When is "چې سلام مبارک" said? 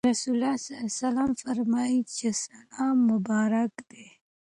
2.15-3.73